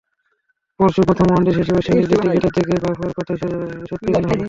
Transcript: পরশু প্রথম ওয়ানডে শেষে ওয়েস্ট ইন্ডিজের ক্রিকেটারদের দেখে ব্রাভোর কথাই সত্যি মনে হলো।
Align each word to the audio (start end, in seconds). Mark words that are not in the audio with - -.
পরশু 0.79 1.01
প্রথম 1.07 1.27
ওয়ানডে 1.29 1.51
শেষে 1.57 1.71
ওয়েস্ট 1.73 1.89
ইন্ডিজের 1.91 2.19
ক্রিকেটারদের 2.21 2.53
দেখে 2.57 2.81
ব্রাভোর 2.83 3.11
কথাই 3.17 3.37
সত্যি 3.89 4.09
মনে 4.09 4.17
হলো। 4.19 4.35